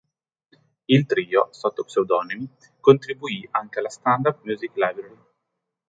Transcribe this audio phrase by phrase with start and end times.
[0.87, 5.15] Il trio, sotto pseudonimi, contribuì anche alla Standard Music Library.